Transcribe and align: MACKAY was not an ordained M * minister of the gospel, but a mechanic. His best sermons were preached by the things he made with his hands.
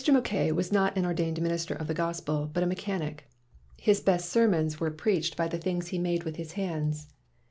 MACKAY 0.11 0.51
was 0.51 0.71
not 0.71 0.97
an 0.97 1.05
ordained 1.05 1.37
M 1.37 1.43
* 1.43 1.43
minister 1.43 1.75
of 1.75 1.85
the 1.85 1.93
gospel, 1.93 2.49
but 2.51 2.63
a 2.63 2.65
mechanic. 2.65 3.27
His 3.77 3.99
best 4.01 4.31
sermons 4.31 4.79
were 4.79 4.89
preached 4.89 5.37
by 5.37 5.47
the 5.47 5.59
things 5.59 5.89
he 5.89 5.99
made 5.99 6.23
with 6.23 6.37
his 6.37 6.53
hands. 6.53 7.09